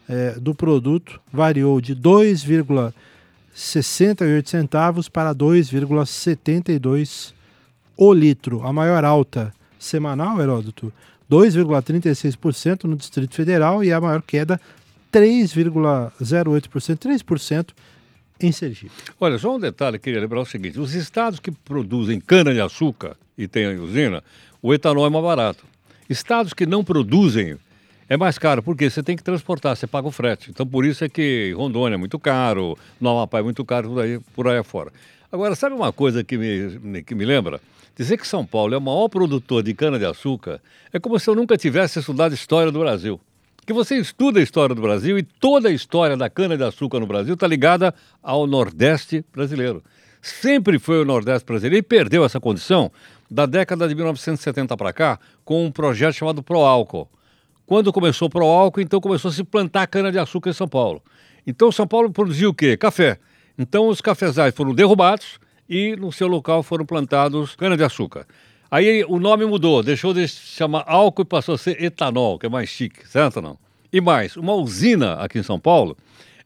eh, 0.08 0.36
do 0.40 0.54
produto 0.54 1.20
variou 1.32 1.80
de 1.80 1.92
2,68 3.54 4.48
centavos 4.48 5.08
para 5.08 5.34
2,72 5.34 7.32
o 7.96 8.12
litro. 8.12 8.66
A 8.66 8.72
maior 8.72 9.04
alta 9.04 9.52
semanal, 9.78 10.40
Heródoto, 10.40 10.92
2,36% 11.30 12.84
no 12.84 12.96
Distrito 12.96 13.34
Federal 13.34 13.84
e 13.84 13.92
a 13.92 14.00
maior 14.00 14.22
queda, 14.22 14.60
3,08%, 15.12 16.96
3% 16.96 17.68
em 18.40 18.52
Sergipe. 18.52 18.92
Olha, 19.20 19.38
só 19.38 19.54
um 19.54 19.60
detalhe, 19.60 19.98
queria 19.98 20.20
lembrar 20.20 20.40
o 20.40 20.46
seguinte: 20.46 20.80
os 20.80 20.94
estados 20.94 21.38
que 21.38 21.50
produzem 21.50 22.20
cana-de-açúcar 22.20 23.16
e 23.36 23.46
têm 23.46 23.78
usina, 23.78 24.22
o 24.62 24.72
etanol 24.72 25.06
é 25.06 25.10
mais 25.10 25.24
barato. 25.24 25.64
Estados 26.08 26.52
que 26.52 26.66
não 26.66 26.82
produzem 26.82 27.56
é 28.10 28.16
mais 28.16 28.36
caro, 28.38 28.60
porque 28.60 28.90
você 28.90 29.04
tem 29.04 29.16
que 29.16 29.22
transportar, 29.22 29.76
você 29.76 29.86
paga 29.86 30.08
o 30.08 30.10
frete. 30.10 30.50
Então, 30.50 30.66
por 30.66 30.84
isso 30.84 31.04
é 31.04 31.08
que 31.08 31.54
Rondônia 31.56 31.94
é 31.94 31.96
muito 31.96 32.18
caro, 32.18 32.76
no 33.00 33.08
Amapá 33.08 33.38
é 33.38 33.42
muito 33.42 33.64
caro, 33.64 33.88
por 33.88 34.02
aí, 34.02 34.18
por 34.34 34.48
aí 34.48 34.58
afora. 34.58 34.92
Agora, 35.30 35.54
sabe 35.54 35.76
uma 35.76 35.92
coisa 35.92 36.24
que 36.24 36.36
me, 36.36 37.04
que 37.04 37.14
me 37.14 37.24
lembra? 37.24 37.60
Dizer 37.96 38.18
que 38.18 38.26
São 38.26 38.44
Paulo 38.44 38.74
é 38.74 38.78
o 38.78 38.80
maior 38.80 39.06
produtor 39.08 39.62
de 39.62 39.72
cana-de-açúcar 39.74 40.60
é 40.92 40.98
como 40.98 41.20
se 41.20 41.30
eu 41.30 41.36
nunca 41.36 41.56
tivesse 41.56 42.00
estudado 42.00 42.34
história 42.34 42.72
do 42.72 42.80
Brasil. 42.80 43.20
que 43.64 43.72
você 43.72 43.94
estuda 43.94 44.40
a 44.40 44.42
história 44.42 44.74
do 44.74 44.82
Brasil 44.82 45.16
e 45.16 45.22
toda 45.22 45.68
a 45.68 45.72
história 45.72 46.16
da 46.16 46.28
cana-de-açúcar 46.28 46.98
no 46.98 47.06
Brasil 47.06 47.34
está 47.34 47.46
ligada 47.46 47.94
ao 48.20 48.44
Nordeste 48.44 49.24
brasileiro. 49.32 49.84
Sempre 50.20 50.80
foi 50.80 51.00
o 51.00 51.04
Nordeste 51.04 51.46
brasileiro 51.46 51.76
e 51.76 51.82
perdeu 51.82 52.24
essa 52.24 52.40
condição 52.40 52.90
da 53.30 53.46
década 53.46 53.86
de 53.86 53.94
1970 53.94 54.76
para 54.76 54.92
cá 54.92 55.20
com 55.44 55.64
um 55.64 55.70
projeto 55.70 56.14
chamado 56.14 56.42
Proálcool. 56.42 57.08
Quando 57.70 57.92
começou 57.92 58.26
o 58.26 58.28
Proálcool, 58.28 58.82
então 58.82 59.00
começou 59.00 59.28
a 59.28 59.32
se 59.32 59.44
plantar 59.44 59.86
cana-de-açúcar 59.86 60.50
em 60.50 60.52
São 60.52 60.66
Paulo. 60.66 61.00
Então 61.46 61.70
São 61.70 61.86
Paulo 61.86 62.10
produziu 62.10 62.50
o 62.50 62.52
quê? 62.52 62.76
Café. 62.76 63.16
Então 63.56 63.86
os 63.86 64.00
cafezais 64.00 64.52
foram 64.52 64.74
derrubados 64.74 65.38
e 65.68 65.94
no 65.94 66.10
seu 66.10 66.26
local 66.26 66.64
foram 66.64 66.84
plantados 66.84 67.54
cana-de-açúcar. 67.54 68.26
Aí 68.68 69.04
o 69.04 69.20
nome 69.20 69.46
mudou, 69.46 69.84
deixou 69.84 70.12
de 70.12 70.26
se 70.26 70.56
chamar 70.56 70.82
álcool 70.84 71.22
e 71.22 71.24
passou 71.24 71.54
a 71.54 71.58
ser 71.58 71.80
etanol, 71.80 72.40
que 72.40 72.46
é 72.46 72.48
mais 72.48 72.68
chique, 72.68 73.06
certo 73.06 73.40
não? 73.40 73.56
E 73.92 74.00
mais, 74.00 74.36
uma 74.36 74.54
usina 74.54 75.14
aqui 75.20 75.38
em 75.38 75.44
São 75.44 75.60
Paulo, 75.60 75.96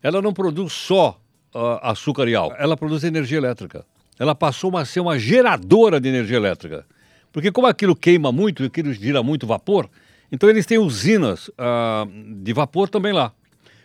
ela 0.03 0.21
não 0.21 0.35
produz 0.35 0.75
só 0.75 1.19
uh, 1.55 1.59
açúcar 1.81 2.29
e 2.29 2.35
álcool, 2.35 2.57
ela 2.59 2.77
produz 2.77 3.03
energia 3.03 3.39
elétrica. 3.39 3.87
Ela 4.19 4.35
passou 4.35 4.77
a 4.77 4.85
ser 4.85 5.01
uma 5.01 5.19
geradora 5.19 5.99
de 5.99 6.07
energia 6.07 6.37
elétrica. 6.37 6.85
Porque 7.33 7.51
como 7.51 7.67
aquilo 7.67 7.97
queima 7.97 8.31
muito, 8.31 8.63
aquilo 8.63 8.93
gira 8.93 9.23
muito 9.23 9.47
vapor, 9.47 9.89
então 10.31 10.49
eles 10.49 10.67
têm 10.67 10.79
usinas 10.79 11.49
uh, 11.49 12.07
de 12.43 12.53
vapor 12.53 12.89
também 12.89 13.13
lá. 13.13 13.33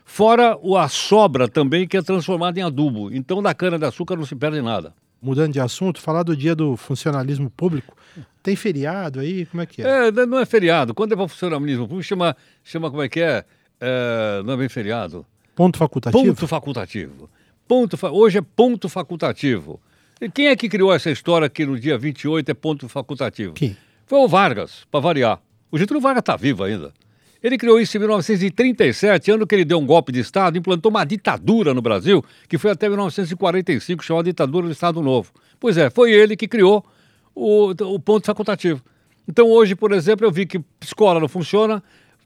Fora 0.05 0.58
a 0.77 0.88
sobra 0.88 1.48
também, 1.48 1.88
que 1.88 1.96
é 1.96 2.01
transformada 2.01 2.60
em 2.60 2.63
adubo. 2.63 3.13
Então 3.13 3.41
da 3.41 3.53
cana-de-açúcar 3.53 4.15
não 4.15 4.25
se 4.25 4.36
perde 4.36 4.62
nada 4.62 4.93
mudando 5.22 5.53
de 5.53 5.60
assunto, 5.60 6.01
falar 6.01 6.24
do 6.24 6.36
dia 6.36 6.55
do 6.55 6.77
funcionalismo 6.77 7.50
público. 7.50 7.96
Tem 8.41 8.55
feriado 8.55 9.19
aí? 9.19 9.46
Como 9.46 9.62
é 9.62 9.65
que 9.65 9.81
é? 9.81 10.08
é 10.08 10.12
não 10.12 10.39
é 10.39 10.46
feriado. 10.46 10.93
Quando 10.93 11.13
é 11.13 11.15
para 11.15 11.27
funcionalismo 11.27 11.88
público, 11.88 12.03
chama, 12.03 12.36
chama 12.63 12.89
como 12.89 13.01
é 13.01 13.10
que 13.10 13.19
é? 13.19 13.43
é? 13.79 14.41
Não 14.46 14.53
é 14.53 14.58
bem 14.58 14.69
feriado. 14.69 15.25
Ponto 15.55 15.77
facultativo? 15.77 16.24
Ponto 16.24 16.48
facultativo. 16.48 17.29
Ponto 17.67 17.98
fa... 17.98 18.10
Hoje 18.10 18.38
é 18.38 18.41
ponto 18.41 18.88
facultativo. 18.88 19.79
E 20.22 20.29
quem 20.29 20.48
é 20.48 20.55
que 20.55 20.69
criou 20.69 20.93
essa 20.93 21.12
história 21.12 21.50
que 21.50 21.65
no 21.65 21.79
dia 21.79 21.98
28 21.98 22.50
é 22.50 22.53
ponto 22.53 22.89
facultativo? 22.89 23.53
Quem? 23.53 23.75
Foi 24.05 24.19
o 24.19 24.27
Vargas, 24.27 24.86
para 24.89 25.00
variar. 25.00 25.39
O 25.71 25.77
Getúlio 25.77 26.01
Vargas 26.01 26.21
está 26.21 26.35
vivo 26.35 26.63
ainda. 26.63 26.93
Ele 27.41 27.57
criou 27.57 27.79
isso 27.79 27.95
em 27.95 27.99
1937, 28.01 29.31
ano 29.31 29.47
que 29.47 29.55
ele 29.55 29.63
deu 29.63 29.79
um 29.79 29.85
golpe 29.85 30.11
de 30.11 30.19
Estado, 30.19 30.57
implantou 30.57 30.89
uma 30.89 31.05
ditadura 31.05 31.73
no 31.73 31.81
Brasil, 31.81 32.23
que 32.49 32.57
foi 32.57 32.71
até 32.71 32.89
1945, 32.89 34.03
chamada 34.03 34.25
ditadura 34.25 34.65
do 34.65 34.73
Estado 34.73 35.01
Novo. 35.01 35.31
Pois 35.57 35.77
é, 35.77 35.89
foi 35.89 36.11
ele 36.11 36.35
que 36.35 36.47
criou 36.47 36.85
o, 37.33 37.69
o 37.69 37.99
ponto 37.99 38.25
facultativo. 38.25 38.81
Então 39.27 39.47
hoje, 39.47 39.73
por 39.73 39.93
exemplo, 39.93 40.25
eu 40.25 40.31
vi 40.31 40.45
que 40.45 40.59
escola 40.81 41.19
não 41.19 41.29
funciona, 41.29 41.81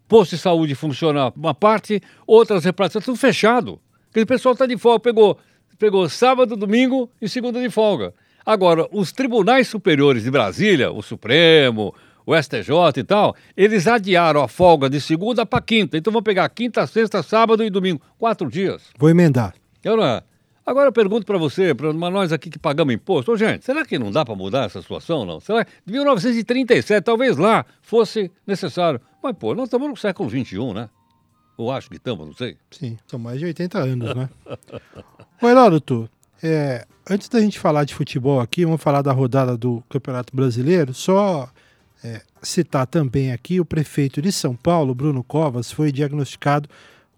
posto 0.08 0.32
de 0.32 0.42
saúde 0.42 0.74
funciona 0.74 1.32
uma 1.36 1.54
parte, 1.54 2.02
outras 2.26 2.66
repartições, 2.66 3.06
tudo 3.06 3.18
fechado. 3.18 3.80
Aquele 4.10 4.26
pessoal 4.26 4.54
está 4.54 4.66
de 4.66 4.78
folga, 4.78 5.00
pegou, 5.00 5.38
pegou 5.78 6.10
sábado, 6.10 6.56
domingo 6.56 7.10
e 7.22 7.30
segunda 7.30 7.62
de 7.62 7.70
folga. 7.70 8.14
Agora, 8.46 8.88
os 8.92 9.12
tribunais 9.12 9.68
superiores 9.68 10.24
de 10.24 10.32
Brasília, 10.32 10.92
o 10.92 11.02
Supremo, 11.02 11.94
o 12.26 12.36
STJ 12.36 12.70
e 12.98 13.04
tal, 13.04 13.36
eles 13.56 13.88
adiaram 13.88 14.42
a 14.42 14.48
folga 14.48 14.90
de 14.90 15.00
segunda 15.00 15.46
para 15.46 15.62
quinta. 15.62 15.98
Então 15.98 16.12
vão 16.12 16.24
pegar 16.24 16.48
quinta, 16.50 16.86
sexta, 16.88 17.22
sábado 17.24 17.64
e 17.64 17.70
domingo. 17.70 18.02
Quatro 18.18 18.50
dias. 18.50 18.84
Vou 18.98 19.10
emendar. 19.10 19.54
Eu 19.84 19.98
não 19.98 20.04
é. 20.04 20.24
Agora 20.66 20.88
eu 20.88 20.94
pergunto 20.94 21.26
para 21.26 21.38
você, 21.38 21.76
para 21.76 21.92
nós 21.92 22.32
aqui 22.32 22.50
que 22.50 22.58
pagamos 22.58 22.94
imposto, 22.94 23.34
Ô, 23.34 23.38
gente, 23.38 23.66
será 23.66 23.86
que 23.86 24.00
não 24.00 24.12
dá 24.12 24.24
para 24.24 24.34
mudar 24.34 24.66
essa 24.66 24.82
situação, 24.82 25.26
não? 25.26 25.42
Será 25.42 25.66
que 25.66 25.72
de 25.86 25.92
1937, 25.92 27.04
talvez 27.04 27.36
lá 27.36 27.66
fosse 27.82 28.32
necessário. 28.48 29.02
Mas, 29.22 29.36
pô, 29.36 29.54
nós 29.54 29.66
estamos 29.66 29.90
no 29.90 29.98
século 29.98 30.30
XXI, 30.30 30.74
né? 30.74 30.90
Eu 31.60 31.70
acho 31.70 31.90
que 31.90 31.98
estamos, 31.98 32.26
não 32.26 32.34
sei. 32.34 32.58
Sim, 32.72 32.98
são 33.06 33.20
mais 33.20 33.40
de 33.40 33.46
80 33.46 33.78
anos, 33.78 34.16
né? 34.16 34.30
Ô, 35.42 35.50
Heródoto, 35.50 36.10
é, 36.42 36.86
antes 37.10 37.28
da 37.28 37.42
gente 37.42 37.60
falar 37.60 37.84
de 37.84 37.94
futebol 37.94 38.40
aqui, 38.40 38.64
vamos 38.64 38.82
falar 38.82 39.02
da 39.02 39.12
rodada 39.12 39.58
do 39.58 39.84
Campeonato 39.90 40.34
Brasileiro, 40.34 40.94
só 40.94 41.50
é, 42.04 42.22
citar 42.42 42.86
também 42.86 43.32
aqui 43.32 43.60
o 43.60 43.66
prefeito 43.66 44.22
de 44.22 44.32
São 44.32 44.56
Paulo, 44.56 44.94
Bruno 44.94 45.24
Covas, 45.24 45.72
foi 45.72 45.92
diagnosticado 45.92 46.70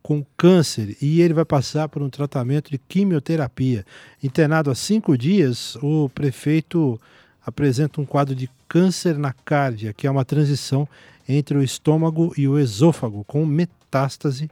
com 0.02 0.24
câncer 0.38 0.96
e 1.02 1.22
ele 1.22 1.34
vai 1.34 1.46
passar 1.46 1.90
por 1.90 2.04
um 2.04 2.10
tratamento 2.10 2.70
de 2.70 2.78
quimioterapia. 2.78 3.84
Internado 4.22 4.70
há 4.70 4.76
cinco 4.76 5.18
dias, 5.18 5.76
o 5.82 6.08
prefeito 6.10 7.02
apresenta 7.44 8.00
um 8.00 8.06
quadro 8.06 8.36
de 8.36 8.50
câncer 8.68 9.18
na 9.18 9.34
cárdia, 9.34 9.94
que 9.94 10.06
é 10.06 10.12
uma 10.12 10.24
transição 10.24 10.88
entre 11.28 11.58
o 11.58 11.64
estômago 11.64 12.32
e 12.38 12.48
o 12.48 12.60
esôfago, 12.60 13.24
com 13.24 13.44
metástase 13.46 14.50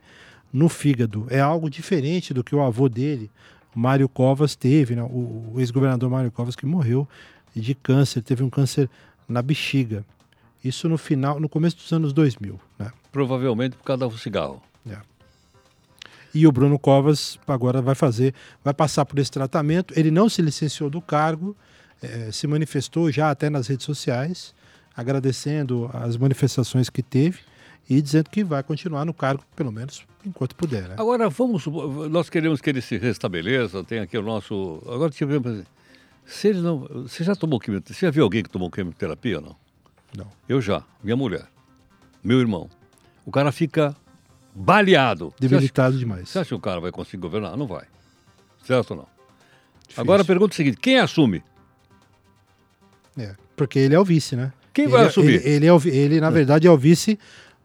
no 0.52 0.68
fígado. 0.68 1.28
É 1.30 1.40
algo 1.40 1.70
diferente 1.70 2.34
do 2.34 2.44
que 2.44 2.56
o 2.56 2.62
avô 2.62 2.90
dele, 2.90 3.30
Mário 3.76 4.10
Covas, 4.10 4.56
teve, 4.56 4.96
né? 4.96 5.04
o 5.04 5.56
ex-governador 5.58 6.10
Mário 6.10 6.32
Covas, 6.32 6.56
que 6.56 6.66
morreu 6.66 7.08
de 7.56 7.76
câncer, 7.76 8.24
teve 8.24 8.44
um 8.44 8.50
câncer 8.50 8.90
na 9.28 9.42
bexiga. 9.42 10.04
Isso 10.64 10.88
no 10.88 10.98
final, 10.98 11.40
no 11.40 11.50
começo 11.50 11.76
dos 11.76 11.92
anos 11.92 12.14
2000. 12.14 12.60
Né? 12.80 12.92
Provavelmente 13.12 13.76
por 13.76 13.84
causa 13.84 14.08
do 14.08 14.18
cigarro. 14.18 14.62
É. 14.90 14.98
E 16.34 16.48
o 16.48 16.52
Bruno 16.52 16.80
Covas 16.80 17.38
agora 17.48 17.82
vai 17.82 17.96
fazer, 17.96 18.34
vai 18.64 18.74
passar 18.74 19.06
por 19.06 19.20
esse 19.20 19.30
tratamento. 19.30 19.94
Ele 19.98 20.10
não 20.10 20.28
se 20.28 20.42
licenciou 20.42 20.90
do 20.90 21.02
cargo, 21.02 21.56
é, 22.02 22.32
se 22.32 22.48
manifestou 22.48 23.12
já 23.12 23.30
até 23.30 23.50
nas 23.50 23.68
redes 23.68 23.86
sociais, 23.86 24.56
agradecendo 24.96 25.90
as 25.94 26.18
manifestações 26.18 26.90
que 26.90 27.04
teve 27.04 27.40
e 27.90 28.02
dizendo 28.02 28.30
que 28.30 28.44
vai 28.44 28.64
continuar 28.64 29.06
no 29.06 29.14
cargo, 29.14 29.44
pelo 29.56 29.72
menos 29.72 30.06
enquanto 30.26 30.56
puder. 30.56 30.88
Né? 30.88 30.96
Agora, 30.98 31.30
vamos, 31.30 31.66
nós 32.10 32.30
queremos 32.30 32.62
que 32.62 32.70
ele 32.70 32.82
se 32.82 32.98
restabeleça, 32.98 33.84
tem 33.84 34.00
aqui 34.00 34.18
o 34.18 34.22
nosso. 34.22 34.82
Agora, 34.88 35.12
tipo, 35.12 35.32
se 36.26 36.48
ele 36.48 36.62
não. 36.62 36.80
Você 37.04 37.24
já 37.24 37.36
tomou 37.36 37.60
quimioterapia? 37.60 37.96
Você 37.96 38.06
já 38.06 38.12
viu 38.12 38.24
alguém 38.24 38.42
que 38.44 38.50
tomou 38.50 38.72
quimioterapia 38.72 39.38
ou 39.38 39.44
não? 39.44 39.63
Não. 40.18 40.28
Eu 40.48 40.62
já, 40.62 40.84
minha 41.04 41.16
mulher, 41.16 41.48
meu 42.24 42.40
irmão. 42.40 42.70
O 43.26 43.32
cara 43.32 43.52
fica 43.52 43.96
baleado. 44.54 45.34
Debilitado 45.40 45.98
demais. 45.98 46.30
Você 46.30 46.40
acha 46.40 46.50
que 46.50 46.56
o 46.56 46.60
cara 46.60 46.80
vai 46.80 46.92
conseguir 46.92 47.22
governar? 47.22 47.58
Não 47.58 47.68
vai. 47.68 47.86
Certo 48.64 48.92
ou 48.92 48.98
não? 48.98 49.08
Difícil. 49.82 50.02
Agora 50.02 50.22
a 50.22 50.26
pergunta 50.26 50.54
é 50.54 50.56
a 50.56 50.58
seguinte: 50.58 50.78
quem 50.78 51.00
assume? 51.00 51.44
É, 53.18 53.36
porque 53.56 53.80
ele 53.80 53.96
é 53.96 54.00
o 54.00 54.06
vice, 54.06 54.36
né? 54.36 54.52
Quem 54.74 54.86
ele, 54.86 54.94
vai 54.94 55.06
assumir? 55.06 55.36
Ele, 55.36 55.50
ele, 55.50 55.66
é 55.68 55.74
o, 55.74 55.82
ele, 55.86 56.20
na 56.20 56.30
verdade, 56.30 56.68
é 56.68 56.72
o 56.72 56.78
vice 56.78 57.20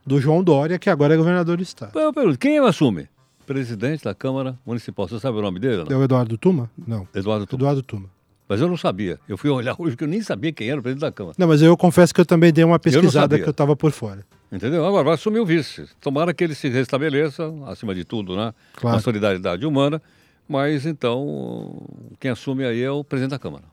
do 0.04 0.20
João 0.20 0.42
Dória, 0.42 0.78
que 0.78 0.90
agora 0.90 1.14
é 1.14 1.16
governador 1.16 1.56
do 1.56 1.62
estado. 1.62 1.98
Eu 1.98 2.12
pergunto, 2.12 2.38
quem 2.38 2.58
assume? 2.58 3.08
Presidente 3.46 4.04
da 4.04 4.14
Câmara 4.14 4.58
Municipal. 4.64 5.08
Você 5.08 5.18
sabe 5.18 5.38
o 5.38 5.42
nome 5.42 5.58
dele? 5.58 5.84
Não? 5.84 5.96
É 5.96 5.96
o 5.96 6.04
Eduardo 6.04 6.36
Tuma? 6.36 6.70
Não. 6.76 7.08
Eduardo 7.14 7.46
Tuma. 7.46 7.60
Eduardo 7.60 7.82
Tuma. 7.82 8.10
Mas 8.48 8.60
eu 8.60 8.68
não 8.68 8.76
sabia. 8.76 9.20
Eu 9.28 9.36
fui 9.36 9.50
olhar 9.50 9.76
hoje 9.78 9.96
que 9.96 10.04
eu 10.04 10.08
nem 10.08 10.22
sabia 10.22 10.52
quem 10.52 10.70
era 10.70 10.80
o 10.80 10.82
presidente 10.82 11.02
da 11.02 11.12
Câmara. 11.12 11.36
Não, 11.38 11.46
mas 11.46 11.60
eu 11.60 11.76
confesso 11.76 12.14
que 12.14 12.20
eu 12.20 12.26
também 12.26 12.52
dei 12.52 12.64
uma 12.64 12.78
pesquisada 12.78 13.36
eu 13.36 13.42
que 13.42 13.48
eu 13.48 13.52
estava 13.52 13.76
por 13.76 13.92
fora. 13.92 14.24
Entendeu? 14.50 14.86
Agora 14.86 15.04
vai 15.04 15.14
assumir 15.14 15.40
o 15.40 15.46
vice. 15.46 15.86
Tomara 16.00 16.32
que 16.32 16.42
ele 16.42 16.54
se 16.54 16.68
restabeleça, 16.68 17.52
acima 17.66 17.94
de 17.94 18.04
tudo, 18.04 18.34
né? 18.34 18.54
Claro. 18.74 18.96
A 18.96 19.00
solidariedade 19.00 19.66
humana. 19.66 20.00
Mas 20.48 20.86
então, 20.86 21.82
quem 22.18 22.30
assume 22.30 22.64
aí 22.64 22.80
é 22.80 22.90
o 22.90 23.04
presidente 23.04 23.32
da 23.32 23.38
Câmara. 23.38 23.64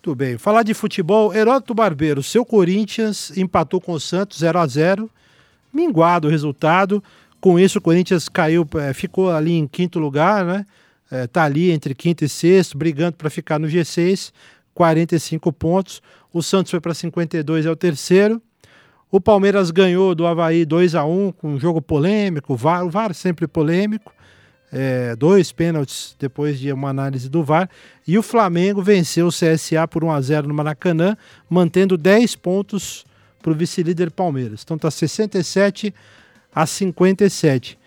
Tudo 0.00 0.16
bem. 0.16 0.38
Falar 0.38 0.62
de 0.62 0.72
futebol, 0.72 1.34
Heródoto 1.34 1.74
Barbeiro, 1.74 2.22
seu 2.22 2.42
Corinthians 2.42 3.36
empatou 3.36 3.82
com 3.82 3.92
o 3.92 4.00
Santos 4.00 4.38
0 4.38 4.58
a 4.58 4.66
0 4.66 5.10
minguado 5.70 6.26
o 6.26 6.30
resultado. 6.30 7.04
Com 7.38 7.58
isso, 7.58 7.78
o 7.78 7.82
Corinthians 7.82 8.26
caiu, 8.26 8.66
é, 8.76 8.94
ficou 8.94 9.30
ali 9.30 9.52
em 9.52 9.66
quinto 9.66 9.98
lugar, 9.98 10.44
né? 10.46 10.66
Está 11.10 11.42
é, 11.42 11.46
ali 11.46 11.70
entre 11.70 11.94
quinto 11.94 12.24
e 12.24 12.28
sexto, 12.28 12.78
brigando 12.78 13.16
para 13.16 13.30
ficar 13.30 13.58
no 13.58 13.66
G6, 13.66 14.32
45 14.74 15.52
pontos. 15.52 16.00
O 16.32 16.42
Santos 16.42 16.70
foi 16.70 16.80
para 16.80 16.94
52, 16.94 17.66
é 17.66 17.70
o 17.70 17.76
terceiro. 17.76 18.40
O 19.10 19.20
Palmeiras 19.20 19.72
ganhou 19.72 20.14
do 20.14 20.24
Havaí 20.24 20.64
2 20.64 20.94
a 20.94 21.04
1 21.04 21.32
com 21.32 21.54
um 21.54 21.58
jogo 21.58 21.82
polêmico, 21.82 22.54
o 22.54 22.56
VAR, 22.56 22.88
VAR 22.88 23.12
sempre 23.12 23.46
polêmico. 23.48 24.14
É, 24.72 25.16
dois 25.16 25.50
pênaltis 25.50 26.14
depois 26.16 26.60
de 26.60 26.72
uma 26.72 26.90
análise 26.90 27.28
do 27.28 27.42
VAR. 27.42 27.68
E 28.06 28.16
o 28.16 28.22
Flamengo 28.22 28.80
venceu 28.80 29.26
o 29.26 29.30
CSA 29.30 29.88
por 29.88 30.04
1 30.04 30.12
a 30.12 30.20
0 30.20 30.46
no 30.46 30.54
Maracanã, 30.54 31.16
mantendo 31.48 31.96
10 31.96 32.36
pontos 32.36 33.04
para 33.42 33.50
o 33.50 33.54
vice-líder 33.54 34.12
Palmeiras. 34.12 34.62
Então 34.62 34.76
está 34.76 34.88
67 34.88 35.92
a 36.54 36.64
57. 36.66 37.79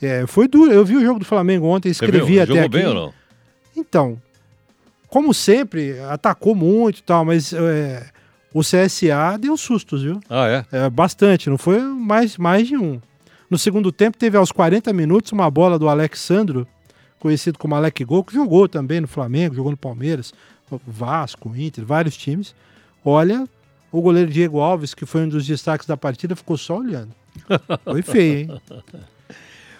É, 0.00 0.26
foi 0.26 0.48
duro. 0.48 0.72
Eu 0.72 0.84
vi 0.84 0.96
o 0.96 1.00
jogo 1.00 1.18
do 1.18 1.24
Flamengo 1.24 1.66
ontem, 1.66 1.88
escrevi 1.88 2.40
até 2.40 2.60
aqui. 2.60 2.68
bem 2.68 2.86
ou 2.86 2.94
não? 2.94 3.14
Então, 3.76 4.20
como 5.08 5.32
sempre, 5.32 5.98
atacou 6.10 6.54
muito 6.54 6.98
e 6.98 7.02
tal, 7.02 7.24
mas 7.24 7.52
é, 7.52 8.06
o 8.52 8.60
CSA 8.60 9.38
deu 9.38 9.56
sustos, 9.56 10.02
viu? 10.02 10.20
Ah, 10.28 10.48
é? 10.48 10.64
é? 10.72 10.90
Bastante, 10.90 11.48
não 11.48 11.58
foi 11.58 11.80
mais, 11.80 12.36
mais 12.36 12.66
de 12.66 12.76
um. 12.76 13.00
No 13.48 13.56
segundo 13.56 13.92
tempo, 13.92 14.18
teve 14.18 14.36
aos 14.36 14.50
40 14.50 14.92
minutos 14.92 15.32
uma 15.32 15.50
bola 15.50 15.78
do 15.78 15.88
Alexandro, 15.88 16.66
conhecido 17.18 17.58
como 17.58 17.74
Alec 17.74 18.04
Gol, 18.04 18.24
que 18.24 18.34
jogou 18.34 18.68
também 18.68 19.00
no 19.00 19.06
Flamengo, 19.06 19.54
jogou 19.54 19.70
no 19.70 19.76
Palmeiras, 19.76 20.34
Vasco, 20.86 21.54
Inter, 21.56 21.84
vários 21.84 22.16
times. 22.16 22.54
Olha, 23.04 23.48
o 23.92 24.00
goleiro 24.00 24.30
Diego 24.30 24.58
Alves, 24.58 24.94
que 24.94 25.06
foi 25.06 25.22
um 25.22 25.28
dos 25.28 25.46
destaques 25.46 25.86
da 25.86 25.96
partida, 25.96 26.34
ficou 26.34 26.56
só 26.56 26.78
olhando. 26.78 27.14
Foi 27.84 28.00
feio, 28.00 28.38
hein? 28.38 28.60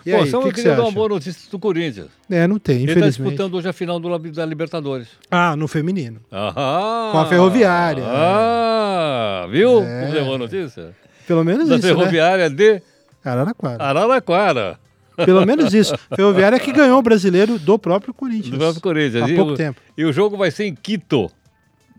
E 0.06 0.12
Pô, 0.12 0.18
aí, 0.18 0.30
só 0.30 0.40
que 0.40 0.48
que 0.50 0.54
queria 0.54 0.76
dar 0.76 0.82
uma 0.82 0.92
boa 0.92 1.08
notícia 1.08 1.50
do 1.50 1.58
Corinthians. 1.58 2.06
É, 2.30 2.46
não 2.46 2.60
tem, 2.60 2.84
Ele 2.84 2.92
está 2.92 3.08
disputando 3.08 3.54
hoje 3.54 3.68
a 3.68 3.72
final 3.72 3.98
do, 3.98 4.16
da 4.16 4.46
Libertadores. 4.46 5.08
Ah, 5.28 5.56
no 5.56 5.66
feminino. 5.66 6.20
Aham. 6.32 7.10
Com 7.10 7.18
a 7.18 7.26
Ferroviária. 7.26 8.04
Ah, 8.06 9.48
viu? 9.50 9.82
É. 9.82 10.08
Você 10.08 10.20
boa 10.22 10.38
notícia? 10.38 10.94
Pelo 11.26 11.42
menos 11.42 11.68
da 11.68 11.74
isso, 11.74 11.88
né? 11.88 11.92
Ferroviária 11.92 12.48
né? 12.48 12.54
de... 12.54 12.82
Araraquara. 13.24 13.82
Araraquara. 13.82 14.78
Pelo 15.16 15.44
menos 15.44 15.74
isso. 15.74 15.96
Ferroviária 16.14 16.60
que 16.60 16.70
ganhou 16.70 17.00
o 17.00 17.02
brasileiro 17.02 17.58
do 17.58 17.76
próprio 17.76 18.14
Corinthians. 18.14 18.50
Do 18.50 18.58
próprio 18.58 18.80
Corinthians. 18.80 19.24
Há 19.24 19.28
e 19.28 19.34
pouco 19.34 19.52
o, 19.52 19.56
tempo. 19.56 19.80
E 19.98 20.04
o 20.04 20.12
jogo 20.12 20.36
vai 20.36 20.52
ser 20.52 20.66
em 20.66 20.74
Quito, 20.76 21.28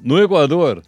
no 0.02 0.18
Equador. 0.18 0.82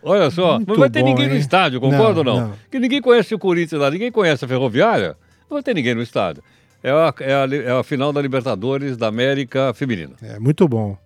Olha 0.00 0.30
só, 0.30 0.58
Muito 0.58 0.68
não 0.68 0.76
vai 0.76 0.90
ter 0.90 1.00
bom, 1.00 1.06
ninguém 1.06 1.24
hein? 1.24 1.32
no 1.32 1.36
estádio, 1.36 1.80
concorda 1.80 2.20
ou 2.20 2.24
não? 2.24 2.40
não. 2.40 2.50
Porque 2.50 2.78
ninguém 2.78 3.00
conhece 3.00 3.34
o 3.34 3.38
Corinthians 3.38 3.80
lá, 3.80 3.90
ninguém 3.90 4.12
conhece 4.12 4.44
a 4.44 4.48
Ferroviária, 4.48 5.16
não 5.52 5.56
vai 5.56 5.62
ter 5.62 5.74
ninguém 5.74 5.94
no 5.94 6.02
estádio. 6.02 6.42
É 6.82 6.90
a, 6.90 7.14
é 7.20 7.34
a, 7.34 7.46
é 7.76 7.78
a 7.78 7.82
final 7.84 8.12
da 8.12 8.20
Libertadores 8.20 8.96
da 8.96 9.06
América 9.06 9.72
Feminina. 9.74 10.14
É, 10.22 10.38
muito 10.38 10.66
bom. 10.66 10.96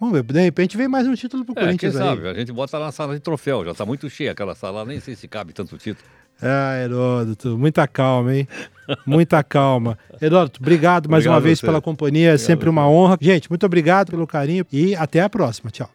Vamos 0.00 0.14
ver, 0.14 0.24
de 0.24 0.40
repente 0.40 0.76
vem 0.76 0.88
mais 0.88 1.06
um 1.06 1.14
título 1.14 1.44
pro 1.44 1.52
É, 1.52 1.54
quem 1.54 1.64
Corinthians 1.66 1.96
aí. 1.96 2.02
sabe, 2.02 2.28
a 2.28 2.34
gente 2.34 2.52
bota 2.52 2.76
lá 2.78 2.86
na 2.86 2.92
sala 2.92 3.14
de 3.14 3.20
troféu, 3.20 3.64
já 3.64 3.70
está 3.70 3.86
muito 3.86 4.10
cheia 4.10 4.32
aquela 4.32 4.54
sala, 4.54 4.84
nem 4.84 4.98
sei 4.98 5.14
se 5.14 5.28
cabe 5.28 5.52
tanto 5.52 5.78
título. 5.78 6.06
Ah, 6.42 6.76
Heródoto, 6.82 7.56
muita 7.56 7.86
calma, 7.86 8.34
hein? 8.34 8.48
Muita 9.06 9.42
calma. 9.44 9.96
Heródoto, 10.20 10.60
obrigado 10.60 11.08
mais 11.08 11.22
Obrigado 11.22 11.34
uma 11.36 11.40
vez 11.40 11.60
você. 11.60 11.66
pela 11.66 11.80
companhia, 11.80 12.32
é 12.32 12.38
sempre 12.38 12.68
uma 12.68 12.88
honra. 12.88 13.16
Gente, 13.20 13.48
muito 13.48 13.64
obrigado 13.64 14.10
pelo 14.10 14.26
carinho 14.26 14.66
e 14.72 14.96
até 14.96 15.20
a 15.20 15.30
próxima. 15.30 15.70
Tchau. 15.70 15.88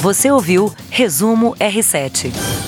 Você 0.00 0.30
ouviu 0.30 0.74
Resumo 0.90 1.54
R7. 1.54 2.63